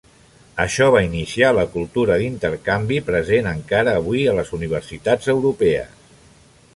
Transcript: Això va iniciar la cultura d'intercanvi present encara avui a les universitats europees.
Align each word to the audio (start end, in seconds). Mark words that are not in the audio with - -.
Això 0.61 0.85
va 0.93 1.01
iniciar 1.07 1.51
la 1.57 1.65
cultura 1.75 2.17
d'intercanvi 2.21 2.97
present 3.11 3.51
encara 3.53 3.95
avui 4.01 4.27
a 4.31 4.33
les 4.39 4.53
universitats 4.61 5.33
europees. 5.35 6.17